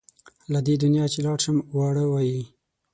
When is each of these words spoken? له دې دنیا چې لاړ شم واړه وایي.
له 0.53 0.59
دې 0.65 0.75
دنیا 0.83 1.05
چې 1.13 1.19
لاړ 1.25 1.37
شم 1.43 1.57
واړه 1.75 2.03
وایي. 2.07 2.43